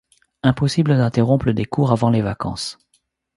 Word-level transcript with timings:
Impossible 0.41 0.97
d’interrompre 0.97 1.51
des 1.51 1.65
cours 1.65 1.91
avant 1.91 2.09
les 2.09 2.23
vacances. 2.23 2.79